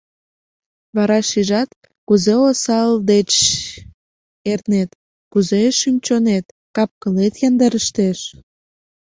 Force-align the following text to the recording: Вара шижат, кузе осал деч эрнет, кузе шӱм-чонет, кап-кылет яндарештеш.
Вара 0.95 1.19
шижат, 1.29 1.69
кузе 2.07 2.35
осал 2.49 2.91
деч 3.11 3.31
эрнет, 4.51 4.91
кузе 5.31 5.61
шӱм-чонет, 5.79 6.45
кап-кылет 6.75 7.35
яндарештеш. 7.47 8.19